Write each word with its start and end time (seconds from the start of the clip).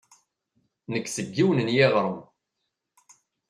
Nekk 0.91 1.07
seg 1.09 1.27
yiwen 1.35 1.59
n 1.67 1.73
yiɣrem. 1.75 2.17